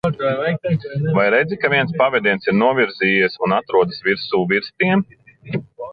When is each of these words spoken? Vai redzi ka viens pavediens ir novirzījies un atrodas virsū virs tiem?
Vai 1.17 1.25
redzi 1.35 1.55
ka 1.65 1.71
viens 1.73 1.93
pavediens 2.01 2.49
ir 2.49 2.57
novirzījies 2.63 3.39
un 3.49 3.57
atrodas 3.59 4.03
virsū 4.09 4.45
virs 4.55 4.73
tiem? 4.79 5.05